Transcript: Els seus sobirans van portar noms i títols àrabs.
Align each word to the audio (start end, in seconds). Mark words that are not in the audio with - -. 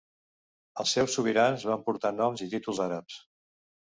Els 0.83 0.93
seus 0.97 1.17
sobirans 1.17 1.67
van 1.71 1.85
portar 1.89 2.11
noms 2.21 2.43
i 2.45 2.47
títols 2.53 2.83
àrabs. 2.87 3.21